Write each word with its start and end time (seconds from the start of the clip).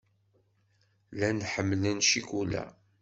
Llan 1.13 1.39
ḥemmlen 1.51 1.99
ccikula. 2.07 2.63